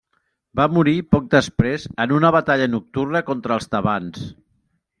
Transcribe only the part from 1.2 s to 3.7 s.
després en una batalla nocturna contra